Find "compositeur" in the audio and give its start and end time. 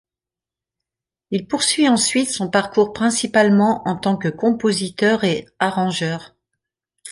4.29-5.23